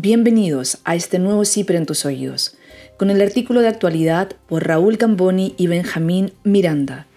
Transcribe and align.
Bienvenidos 0.00 0.78
a 0.84 0.94
este 0.94 1.18
nuevo 1.18 1.44
CIPER 1.44 1.74
en 1.74 1.84
tus 1.84 2.04
oídos, 2.04 2.56
con 2.98 3.10
el 3.10 3.20
artículo 3.20 3.62
de 3.62 3.66
actualidad 3.66 4.30
por 4.46 4.64
Raúl 4.64 4.96
Gamboni 4.96 5.54
y 5.56 5.66
Benjamín 5.66 6.30
Miranda. 6.44 7.08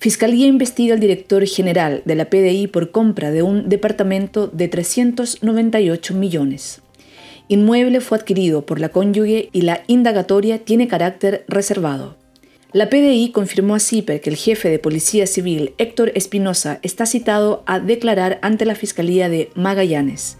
Fiscalía 0.00 0.48
investiga 0.48 0.94
al 0.94 1.00
director 1.00 1.46
general 1.46 2.02
de 2.04 2.16
la 2.16 2.24
PDI 2.24 2.66
por 2.66 2.90
compra 2.90 3.30
de 3.30 3.44
un 3.44 3.68
departamento 3.68 4.48
de 4.48 4.66
398 4.66 6.14
millones. 6.14 6.80
Inmueble 7.46 8.00
fue 8.00 8.18
adquirido 8.18 8.66
por 8.66 8.80
la 8.80 8.88
cónyuge 8.88 9.48
y 9.52 9.60
la 9.60 9.84
indagatoria 9.86 10.58
tiene 10.58 10.88
carácter 10.88 11.44
reservado. 11.46 12.16
La 12.72 12.90
PDI 12.90 13.30
confirmó 13.30 13.76
a 13.76 13.78
CIPER 13.78 14.20
que 14.20 14.30
el 14.30 14.36
jefe 14.36 14.70
de 14.70 14.80
Policía 14.80 15.28
Civil, 15.28 15.74
Héctor 15.78 16.10
Espinosa, 16.16 16.80
está 16.82 17.06
citado 17.06 17.62
a 17.66 17.78
declarar 17.78 18.40
ante 18.42 18.64
la 18.64 18.74
Fiscalía 18.74 19.28
de 19.28 19.50
Magallanes. 19.54 20.38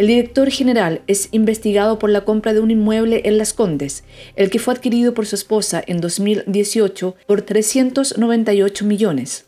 El 0.00 0.06
director 0.06 0.50
general 0.50 1.02
es 1.08 1.28
investigado 1.30 1.98
por 1.98 2.08
la 2.08 2.24
compra 2.24 2.54
de 2.54 2.60
un 2.60 2.70
inmueble 2.70 3.20
en 3.26 3.36
Las 3.36 3.52
Condes, 3.52 4.02
el 4.34 4.48
que 4.48 4.58
fue 4.58 4.72
adquirido 4.72 5.12
por 5.12 5.26
su 5.26 5.34
esposa 5.34 5.84
en 5.86 6.00
2018 6.00 7.16
por 7.26 7.42
398 7.42 8.86
millones. 8.86 9.44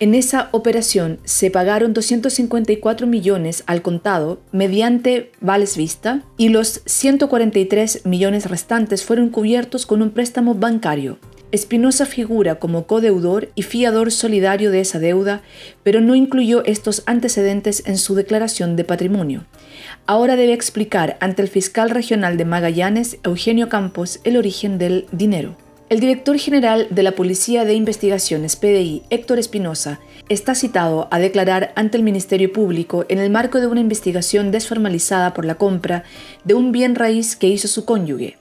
En 0.00 0.16
esa 0.16 0.48
operación 0.50 1.20
se 1.22 1.52
pagaron 1.52 1.92
254 1.92 3.06
millones 3.06 3.62
al 3.68 3.82
contado 3.82 4.40
mediante 4.50 5.30
vales 5.40 5.76
vista 5.76 6.24
y 6.36 6.48
los 6.48 6.82
143 6.84 8.04
millones 8.04 8.50
restantes 8.50 9.04
fueron 9.04 9.28
cubiertos 9.28 9.86
con 9.86 10.02
un 10.02 10.10
préstamo 10.10 10.56
bancario. 10.56 11.18
Espinosa 11.52 12.06
figura 12.06 12.54
como 12.54 12.86
codeudor 12.86 13.50
y 13.54 13.62
fiador 13.62 14.10
solidario 14.10 14.70
de 14.70 14.80
esa 14.80 14.98
deuda, 14.98 15.42
pero 15.82 16.00
no 16.00 16.14
incluyó 16.14 16.64
estos 16.64 17.02
antecedentes 17.04 17.82
en 17.86 17.98
su 17.98 18.14
declaración 18.14 18.74
de 18.74 18.84
patrimonio. 18.84 19.44
Ahora 20.06 20.36
debe 20.36 20.54
explicar 20.54 21.18
ante 21.20 21.42
el 21.42 21.48
fiscal 21.48 21.90
regional 21.90 22.38
de 22.38 22.46
Magallanes, 22.46 23.18
Eugenio 23.22 23.68
Campos, 23.68 24.20
el 24.24 24.38
origen 24.38 24.78
del 24.78 25.06
dinero. 25.12 25.56
El 25.90 26.00
director 26.00 26.38
general 26.38 26.86
de 26.88 27.02
la 27.02 27.12
Policía 27.12 27.66
de 27.66 27.74
Investigaciones, 27.74 28.56
PDI, 28.56 29.02
Héctor 29.10 29.38
Espinosa, 29.38 30.00
está 30.30 30.54
citado 30.54 31.06
a 31.10 31.18
declarar 31.18 31.74
ante 31.76 31.98
el 31.98 32.02
Ministerio 32.02 32.50
Público 32.50 33.04
en 33.10 33.18
el 33.18 33.28
marco 33.28 33.60
de 33.60 33.66
una 33.66 33.80
investigación 33.80 34.52
desformalizada 34.52 35.34
por 35.34 35.44
la 35.44 35.56
compra 35.56 36.04
de 36.44 36.54
un 36.54 36.72
bien 36.72 36.94
raíz 36.94 37.36
que 37.36 37.48
hizo 37.48 37.68
su 37.68 37.84
cónyuge, 37.84 38.38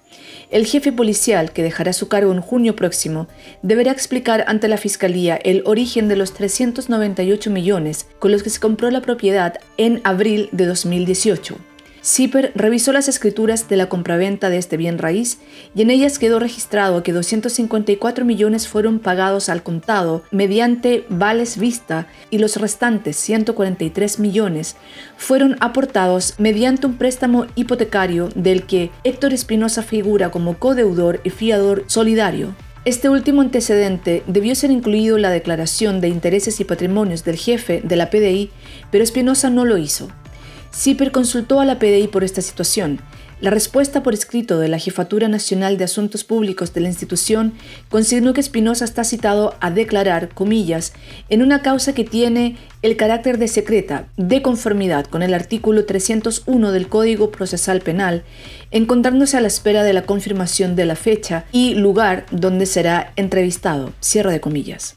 el 0.52 0.66
jefe 0.66 0.92
policial, 0.92 1.52
que 1.52 1.64
dejará 1.64 1.94
su 1.94 2.08
cargo 2.08 2.32
en 2.32 2.42
junio 2.42 2.76
próximo, 2.76 3.28
deberá 3.62 3.92
explicar 3.92 4.44
ante 4.48 4.68
la 4.68 4.78
Fiscalía 4.78 5.36
el 5.38 5.64
origen 5.66 6.08
de 6.08 6.18
los 6.18 6.34
398 6.34 7.50
millones 7.50 8.08
con 8.20 8.32
los 8.32 8.44
que 8.44 8.50
se 8.50 8.60
compró 8.60 8.92
la 8.92 9.02
propiedad 9.02 9.56
en 9.78 10.02
abril 10.04 10.50
de 10.52 10.66
2018. 10.66 11.58
CIPER 12.04 12.52
revisó 12.56 12.92
las 12.94 13.08
escrituras 13.08 13.70
de 13.70 13.78
la 13.78 13.88
compraventa 13.88 14.50
de 14.50 14.58
este 14.58 14.76
bien 14.76 14.98
raíz 14.98 15.38
y 15.76 15.84
en 15.84 15.92
ellas 15.92 16.18
quedó 16.18 16.40
registrado 16.40 17.04
que 17.04 17.14
254 17.14 18.26
millones 18.26 18.68
fueron 18.68 18.98
pagados 18.98 19.50
al 19.50 19.62
contado 19.62 20.24
mediante 20.32 21.06
vales 21.10 21.60
vista 21.60 22.08
y 22.32 22.40
los 22.40 22.56
restantes 22.58 23.18
143 23.18 24.18
millones 24.18 24.78
fueron 25.16 25.58
aportados 25.60 26.34
mediante 26.40 26.88
un 26.88 26.98
préstamo 26.98 27.46
hipotecario 27.56 28.30
del 28.34 28.64
que 28.64 28.90
Héctor 29.04 29.34
Espinosa 29.34 29.84
figura 29.84 30.32
como 30.32 30.58
codeudor 30.58 31.22
y 31.24 31.30
fiador 31.30 31.84
solidario. 31.86 32.56
Este 32.84 33.10
último 33.10 33.42
antecedente 33.42 34.24
debió 34.26 34.56
ser 34.56 34.72
incluido 34.72 35.18
en 35.18 35.22
la 35.22 35.30
declaración 35.30 36.02
de 36.02 36.08
intereses 36.08 36.60
y 36.60 36.64
patrimonios 36.64 37.24
del 37.24 37.36
jefe 37.36 37.82
de 37.84 37.96
la 37.96 38.10
PDI, 38.10 38.50
pero 38.90 39.04
Espinosa 39.04 39.52
no 39.52 39.66
lo 39.66 39.78
hizo. 39.78 40.10
CIPER 40.74 41.12
consultó 41.12 41.60
a 41.60 41.66
la 41.66 41.80
PDI 41.80 42.08
por 42.08 42.24
esta 42.24 42.42
situación. 42.42 43.02
La 43.42 43.50
respuesta 43.50 44.04
por 44.04 44.14
escrito 44.14 44.60
de 44.60 44.68
la 44.68 44.78
Jefatura 44.78 45.28
Nacional 45.28 45.80
de 45.80 45.84
Asuntos 45.84 46.24
Públicos 46.24 46.76
de 46.76 46.82
la 46.82 46.90
institución 46.90 47.54
consignó 47.90 48.34
que 48.34 48.40
Espinosa 48.40 48.86
está 48.86 49.04
citado 49.04 49.56
a 49.60 49.72
declarar, 49.72 50.30
comillas, 50.30 50.94
en 51.28 51.42
una 51.42 51.64
causa 51.64 51.96
que 51.96 52.04
tiene 52.04 52.58
el 52.84 52.98
carácter 52.98 53.40
de 53.40 53.48
secreta, 53.48 54.06
de 54.16 54.44
conformidad 54.44 55.08
con 55.08 55.24
el 55.24 55.34
artículo 55.34 55.86
301 55.86 56.72
del 56.72 56.88
Código 56.88 57.32
Procesal 57.32 57.82
Penal, 57.82 58.24
encontrándose 58.70 59.38
a 59.38 59.42
la 59.42 59.48
espera 59.48 59.84
de 59.84 59.94
la 59.94 60.04
confirmación 60.04 60.76
de 60.76 60.86
la 60.86 60.96
fecha 60.96 61.46
y 61.52 61.74
lugar 61.74 62.28
donde 62.30 62.68
será 62.68 63.12
entrevistado, 63.16 63.92
cierre 64.02 64.34
de 64.34 64.40
comillas. 64.40 64.96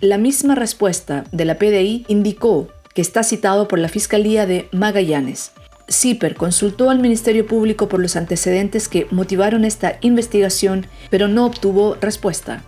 La 0.00 0.16
misma 0.16 0.54
respuesta 0.54 1.24
de 1.30 1.44
la 1.44 1.58
PDI 1.58 2.06
indicó 2.08 2.68
está 3.00 3.22
citado 3.22 3.68
por 3.68 3.78
la 3.78 3.88
Fiscalía 3.88 4.46
de 4.46 4.68
Magallanes. 4.72 5.52
CIPER 5.88 6.36
consultó 6.36 6.90
al 6.90 7.00
Ministerio 7.00 7.46
Público 7.46 7.88
por 7.88 8.00
los 8.00 8.14
antecedentes 8.16 8.88
que 8.88 9.06
motivaron 9.10 9.64
esta 9.64 9.98
investigación, 10.02 10.86
pero 11.10 11.26
no 11.26 11.44
obtuvo 11.44 11.96
respuesta. 12.00 12.62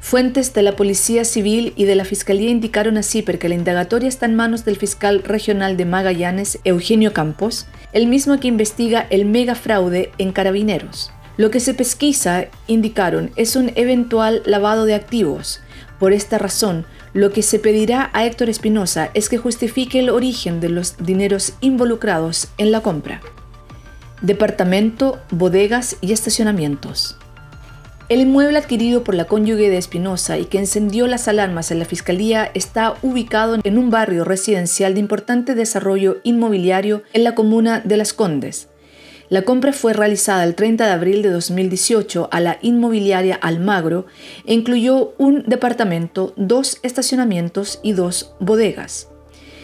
Fuentes 0.00 0.54
de 0.54 0.62
la 0.62 0.76
Policía 0.76 1.24
Civil 1.24 1.74
y 1.76 1.84
de 1.84 1.94
la 1.94 2.04
Fiscalía 2.04 2.50
indicaron 2.50 2.96
a 2.96 3.02
CIPER 3.02 3.38
que 3.38 3.48
la 3.48 3.54
indagatoria 3.54 4.08
está 4.08 4.26
en 4.26 4.34
manos 4.34 4.64
del 4.64 4.76
fiscal 4.76 5.22
regional 5.22 5.76
de 5.76 5.84
Magallanes, 5.84 6.58
Eugenio 6.64 7.12
Campos, 7.12 7.66
el 7.92 8.06
mismo 8.06 8.40
que 8.40 8.48
investiga 8.48 9.06
el 9.10 9.26
megafraude 9.26 10.10
en 10.18 10.32
carabineros. 10.32 11.12
Lo 11.36 11.50
que 11.50 11.60
se 11.60 11.74
pesquisa, 11.74 12.46
indicaron, 12.66 13.30
es 13.36 13.56
un 13.56 13.72
eventual 13.74 14.42
lavado 14.44 14.84
de 14.84 14.94
activos. 14.94 15.60
Por 16.00 16.14
esta 16.14 16.38
razón, 16.38 16.86
lo 17.12 17.30
que 17.30 17.42
se 17.42 17.58
pedirá 17.58 18.08
a 18.14 18.24
Héctor 18.24 18.48
Espinosa 18.48 19.10
es 19.12 19.28
que 19.28 19.36
justifique 19.36 20.00
el 20.00 20.08
origen 20.08 20.58
de 20.58 20.70
los 20.70 20.96
dineros 20.96 21.52
involucrados 21.60 22.48
en 22.56 22.72
la 22.72 22.80
compra. 22.80 23.20
Departamento, 24.22 25.18
bodegas 25.30 25.96
y 26.00 26.12
estacionamientos. 26.12 27.18
El 28.08 28.22
inmueble 28.22 28.58
adquirido 28.58 29.04
por 29.04 29.14
la 29.14 29.26
cónyuge 29.26 29.68
de 29.68 29.76
Espinosa 29.76 30.38
y 30.38 30.46
que 30.46 30.58
encendió 30.58 31.06
las 31.06 31.28
alarmas 31.28 31.70
en 31.70 31.78
la 31.78 31.84
Fiscalía 31.84 32.50
está 32.54 32.94
ubicado 33.02 33.58
en 33.62 33.78
un 33.78 33.90
barrio 33.90 34.24
residencial 34.24 34.94
de 34.94 35.00
importante 35.00 35.54
desarrollo 35.54 36.16
inmobiliario 36.24 37.02
en 37.12 37.24
la 37.24 37.34
comuna 37.34 37.80
de 37.84 37.98
Las 37.98 38.14
Condes, 38.14 38.69
la 39.30 39.42
compra 39.42 39.72
fue 39.72 39.92
realizada 39.92 40.42
el 40.42 40.56
30 40.56 40.86
de 40.86 40.92
abril 40.92 41.22
de 41.22 41.30
2018 41.30 42.28
a 42.32 42.40
la 42.40 42.58
inmobiliaria 42.62 43.36
Almagro 43.36 44.06
e 44.44 44.54
incluyó 44.54 45.14
un 45.18 45.44
departamento, 45.46 46.34
dos 46.36 46.80
estacionamientos 46.82 47.78
y 47.84 47.92
dos 47.92 48.34
bodegas. 48.40 49.08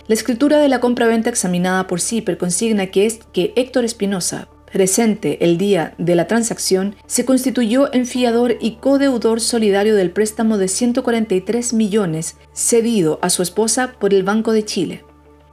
La 0.07 0.15
escritura 0.15 0.61
de 0.61 0.69
la 0.69 0.79
compra-venta 0.79 1.31
examinada 1.31 1.89
por 1.89 2.01
CIPER 2.01 2.39
consigna 2.39 2.87
que, 2.87 3.07
es, 3.07 3.19
que 3.33 3.53
Héctor 3.57 3.85
Espinosa, 3.85 4.49
presente 4.73 5.45
el 5.45 5.59
día 5.59 5.95
de 5.99 6.15
la 6.15 6.29
transacción, 6.29 6.95
se 7.07 7.25
constituyó 7.25 7.93
en 7.93 8.07
fiador 8.07 8.57
y 8.61 8.77
codeudor 8.77 9.41
solidario 9.41 9.97
del 9.97 10.13
préstamo 10.13 10.59
de 10.59 10.69
143 10.69 11.73
millones 11.73 12.37
cedido 12.53 13.19
a 13.21 13.31
su 13.31 13.43
esposa 13.43 13.95
por 13.99 14.15
el 14.15 14.23
Banco 14.23 14.53
de 14.53 14.65
Chile. 14.65 15.05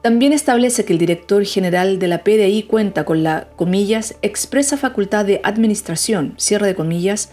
También 0.04 0.34
establece 0.34 0.84
que 0.84 0.92
el 0.92 1.00
director 1.00 1.46
general 1.46 1.98
de 1.98 2.10
la 2.10 2.26
PDI 2.26 2.64
cuenta 2.64 3.06
con 3.06 3.24
la, 3.24 3.48
comillas, 3.56 4.16
expresa 4.22 4.76
facultad 4.76 5.24
de 5.24 5.40
administración, 5.46 6.34
cierre 6.36 6.68
de 6.68 6.76
comillas, 6.76 7.30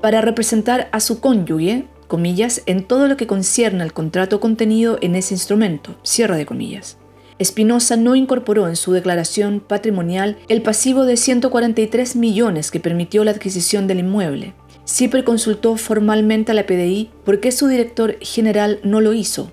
para 0.00 0.22
representar 0.22 0.88
a 0.92 1.00
su 1.00 1.20
cónyuge, 1.20 1.84
comillas, 2.08 2.62
en 2.64 2.84
todo 2.84 3.06
lo 3.06 3.18
que 3.18 3.26
concierne 3.26 3.82
al 3.82 3.92
contrato 3.92 4.40
contenido 4.40 4.96
en 5.02 5.14
ese 5.14 5.34
instrumento, 5.34 5.94
cierre 6.04 6.38
de 6.38 6.46
comillas. 6.46 6.96
Espinosa 7.38 7.96
no 7.96 8.14
incorporó 8.14 8.66
en 8.66 8.76
su 8.76 8.92
declaración 8.92 9.60
patrimonial 9.60 10.38
el 10.48 10.62
pasivo 10.62 11.04
de 11.04 11.18
143 11.18 12.16
millones 12.16 12.70
que 12.70 12.80
permitió 12.80 13.24
la 13.24 13.32
adquisición 13.32 13.86
del 13.86 13.98
inmueble. 13.98 14.54
Siempre 14.86 15.22
consultó 15.22 15.76
formalmente 15.76 16.52
a 16.52 16.54
la 16.54 16.64
PDI 16.64 17.10
por 17.26 17.40
qué 17.40 17.52
su 17.52 17.66
director 17.66 18.16
general 18.22 18.80
no 18.84 19.02
lo 19.02 19.12
hizo, 19.12 19.52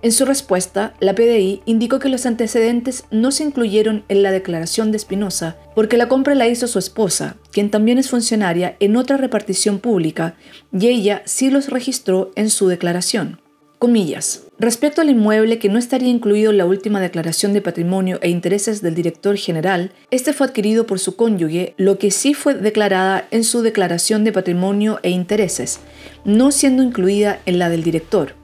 en 0.00 0.12
su 0.12 0.24
respuesta, 0.24 0.94
la 1.00 1.14
PDI 1.14 1.60
indicó 1.64 1.98
que 1.98 2.08
los 2.08 2.24
antecedentes 2.24 3.04
no 3.10 3.32
se 3.32 3.42
incluyeron 3.42 4.04
en 4.08 4.22
la 4.22 4.30
declaración 4.30 4.92
de 4.92 4.96
Espinosa 4.96 5.56
porque 5.74 5.96
la 5.96 6.08
compra 6.08 6.36
la 6.36 6.46
hizo 6.46 6.68
su 6.68 6.78
esposa, 6.78 7.36
quien 7.50 7.70
también 7.70 7.98
es 7.98 8.08
funcionaria 8.08 8.76
en 8.78 8.96
otra 8.96 9.16
repartición 9.16 9.80
pública, 9.80 10.36
y 10.72 10.86
ella 10.86 11.22
sí 11.24 11.50
los 11.50 11.68
registró 11.68 12.30
en 12.36 12.48
su 12.50 12.68
declaración. 12.68 13.40
Comillas. 13.80 14.42
Respecto 14.58 15.00
al 15.00 15.10
inmueble 15.10 15.58
que 15.58 15.68
no 15.68 15.78
estaría 15.78 16.08
incluido 16.08 16.50
en 16.50 16.58
la 16.58 16.66
última 16.66 17.00
declaración 17.00 17.52
de 17.52 17.62
patrimonio 17.62 18.18
e 18.22 18.28
intereses 18.28 18.82
del 18.82 18.94
director 18.94 19.36
general, 19.36 19.92
este 20.10 20.32
fue 20.32 20.48
adquirido 20.48 20.86
por 20.86 20.98
su 20.98 21.16
cónyuge, 21.16 21.74
lo 21.76 21.98
que 21.98 22.10
sí 22.10 22.34
fue 22.34 22.54
declarada 22.54 23.26
en 23.30 23.42
su 23.44 23.62
declaración 23.62 24.24
de 24.24 24.32
patrimonio 24.32 24.98
e 25.02 25.10
intereses, 25.10 25.78
no 26.24 26.50
siendo 26.50 26.82
incluida 26.82 27.40
en 27.46 27.58
la 27.58 27.68
del 27.68 27.84
director 27.84 28.34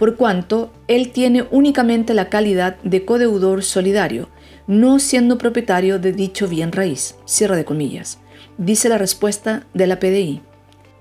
por 0.00 0.16
cuanto 0.16 0.72
él 0.88 1.12
tiene 1.12 1.44
únicamente 1.50 2.14
la 2.14 2.30
calidad 2.30 2.78
de 2.82 3.04
codeudor 3.04 3.62
solidario, 3.62 4.30
no 4.66 4.98
siendo 4.98 5.36
propietario 5.36 5.98
de 5.98 6.14
dicho 6.14 6.48
bien 6.48 6.72
raíz. 6.72 7.16
Cierra 7.26 7.54
de 7.54 7.66
comillas. 7.66 8.18
Dice 8.56 8.88
la 8.88 8.96
respuesta 8.96 9.66
de 9.74 9.86
la 9.86 9.98
PDI. 9.98 10.40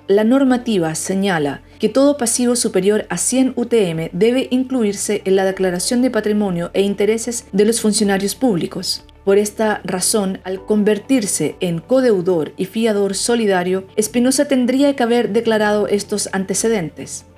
La 0.08 0.26
normativa 0.26 0.96
señala 0.96 1.62
que 1.80 1.88
todo 1.88 2.18
pasivo 2.18 2.58
superior 2.58 3.06
a 3.10 3.16
100 3.16 3.54
UTM 3.56 4.10
debe 4.12 4.50
incluirse 4.52 5.22
en 5.24 5.38
la 5.38 5.46
declaración 5.46 6.02
de 6.02 6.12
patrimonio 6.12 6.70
e 6.74 6.82
intereses 6.82 7.46
de 7.54 7.64
los 7.64 7.80
funcionarios 7.80 8.36
públicos. 8.36 9.06
Por 9.24 9.38
esta 9.38 9.80
razón, 9.86 10.42
al 10.44 10.66
convertirse 10.66 11.56
en 11.62 11.80
codeudor 11.80 12.52
y 12.58 12.66
fiador 12.66 13.16
solidario, 13.16 13.88
Espinosa 13.96 14.50
tendría 14.50 14.94
que 14.98 15.04
haber 15.04 15.30
declarado 15.30 15.88
estos 15.88 16.28
antecedentes. 16.34 17.29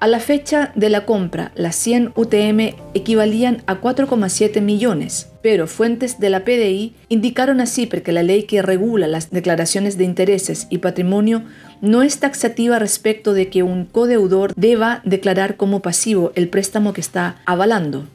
A 0.00 0.06
la 0.06 0.18
fecha 0.18 0.72
de 0.74 0.88
la 0.88 1.04
compra, 1.04 1.52
las 1.54 1.76
100 1.76 2.14
UTM 2.16 2.74
equivalían 2.94 3.62
a 3.66 3.82
4,7 3.82 4.62
millones, 4.62 5.28
pero 5.42 5.66
fuentes 5.66 6.18
de 6.18 6.30
la 6.30 6.42
PDI 6.42 6.94
indicaron 7.10 7.60
así 7.60 7.84
porque 7.84 8.10
la 8.10 8.22
ley 8.22 8.44
que 8.44 8.62
regula 8.62 9.08
las 9.08 9.30
declaraciones 9.30 9.98
de 9.98 10.04
intereses 10.04 10.68
y 10.70 10.78
patrimonio 10.78 11.42
no 11.82 12.02
es 12.02 12.18
taxativa 12.18 12.78
respecto 12.78 13.34
de 13.34 13.50
que 13.50 13.62
un 13.62 13.84
codeudor 13.84 14.54
deba 14.56 15.02
declarar 15.04 15.58
como 15.58 15.82
pasivo 15.82 16.32
el 16.34 16.48
préstamo 16.48 16.94
que 16.94 17.02
está 17.02 17.42
avalando. 17.44 18.06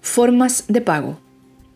Formas 0.00 0.64
de 0.66 0.80
pago. 0.80 1.20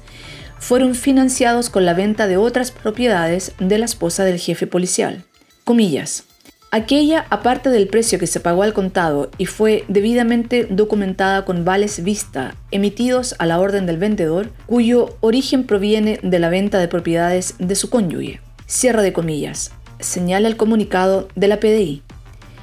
fueron 0.62 0.94
financiados 0.94 1.72
con 1.72 1.86
la 1.86 1.96
venta 1.96 2.28
de 2.28 2.38
otras 2.38 2.69
propiedades 2.69 3.54
de 3.58 3.80
la 3.80 3.86
esposa 3.86 4.24
del 4.24 4.40
jefe 4.40 4.68
policial. 4.68 5.24
Comillas. 5.63 6.24
Aquella, 6.69 7.25
aparte 7.31 7.69
del 7.72 7.88
precio 7.88 8.19
que 8.19 8.28
se 8.28 8.40
pagó 8.40 8.62
al 8.62 8.72
contado 8.72 9.31
y 9.40 9.48
fue 9.48 9.84
debidamente 9.88 10.68
documentada 10.69 11.46
con 11.46 11.66
vales 11.66 12.04
vista 12.04 12.56
emitidos 12.69 13.36
a 13.40 13.48
la 13.48 13.60
orden 13.60 13.88
del 13.88 13.98
vendedor, 13.98 14.52
cuyo 14.68 15.18
origen 15.19 15.66
proviene 15.66 16.19
de 16.22 16.40
la 16.40 16.50
venta 16.50 16.78
de 16.78 16.88
propiedades 16.88 17.56
de 17.58 17.75
su 17.75 17.90
cónyuge. 17.90 18.40
Cierra 18.68 19.02
de 19.02 19.13
comillas. 19.13 19.72
Señala 20.00 20.48
el 20.48 20.58
comunicado 20.58 21.28
de 21.36 21.48
la 21.48 21.60
PDI. 21.60 22.04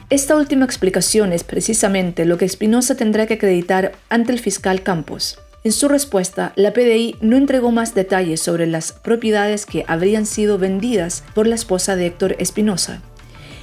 Esta 0.09 0.37
última 0.37 0.65
explicación 0.65 1.33
es 1.33 1.43
precisamente 1.43 2.25
lo 2.25 2.39
que 2.39 2.45
Espinosa 2.45 2.97
tendrá 2.97 3.27
que 3.27 3.35
acreditar 3.35 3.93
ante 4.09 4.33
el 4.33 4.39
fiscal 4.39 4.83
Campos. 4.83 5.39
En 5.69 5.73
su 5.73 5.87
respuesta, 5.87 6.55
la 6.57 6.73
PDI 6.73 7.17
no 7.21 7.37
entregó 7.37 7.71
más 7.71 7.95
detalles 7.95 8.41
sobre 8.41 8.67
las 8.67 8.93
propiedades 8.93 9.67
que 9.67 9.85
habrían 9.87 10.25
sido 10.25 10.57
vendidas 10.57 11.25
por 11.35 11.47
la 11.47 11.57
esposa 11.57 11.95
de 11.95 12.07
Héctor 12.07 12.37
Espinosa. 12.39 13.03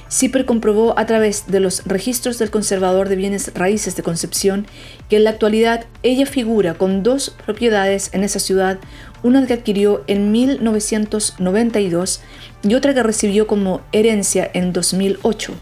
CIPER 0.08 0.44
comprobó 0.44 0.96
a 1.00 1.06
través 1.06 1.48
de 1.48 1.58
los 1.58 1.84
registros 1.84 2.38
del 2.38 2.52
conservador 2.52 3.08
de 3.08 3.16
bienes 3.16 3.50
raíces 3.54 3.96
de 3.96 4.04
Concepción 4.04 4.68
que 5.08 5.16
en 5.16 5.24
la 5.24 5.30
actualidad 5.30 5.86
ella 6.04 6.26
figura 6.26 6.74
con 6.74 7.02
dos 7.02 7.34
propiedades 7.44 8.10
en 8.12 8.22
esa 8.22 8.38
ciudad, 8.38 8.78
una 9.24 9.44
que 9.44 9.54
adquirió 9.54 10.04
en 10.06 10.30
1992 10.30 12.20
y 12.62 12.74
otra 12.74 12.94
que 12.94 13.02
recibió 13.02 13.48
como 13.48 13.80
herencia 13.90 14.48
en 14.54 14.72
2008. 14.72 15.54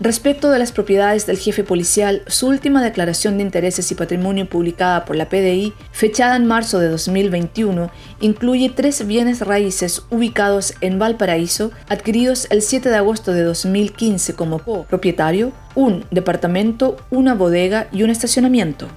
Respecto 0.00 0.50
de 0.50 0.58
las 0.58 0.72
propiedades 0.72 1.24
del 1.24 1.38
jefe 1.38 1.62
policial, 1.62 2.22
su 2.26 2.48
última 2.48 2.82
declaración 2.82 3.36
de 3.36 3.44
intereses 3.44 3.92
y 3.92 3.94
patrimonio 3.94 4.48
publicada 4.48 5.04
por 5.04 5.14
la 5.14 5.28
PDI, 5.28 5.72
fechada 5.92 6.34
en 6.34 6.46
marzo 6.46 6.80
de 6.80 6.88
2021, 6.88 7.92
incluye 8.20 8.72
tres 8.74 9.06
bienes 9.06 9.38
raíces 9.40 10.02
ubicados 10.10 10.74
en 10.80 10.98
Valparaíso, 10.98 11.70
adquiridos 11.88 12.48
el 12.50 12.62
7 12.62 12.88
de 12.88 12.96
agosto 12.96 13.32
de 13.32 13.44
2015 13.44 14.34
como 14.34 14.58
propietario, 14.58 15.52
un 15.76 16.04
departamento, 16.10 16.96
una 17.10 17.34
bodega 17.34 17.86
y 17.92 18.02
un 18.02 18.10
estacionamiento. 18.10 18.88